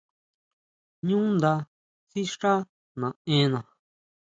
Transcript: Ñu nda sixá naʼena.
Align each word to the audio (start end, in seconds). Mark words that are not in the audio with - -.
Ñu 1.07 1.17
nda 1.33 1.53
sixá 2.11 2.53
naʼena. 2.99 3.59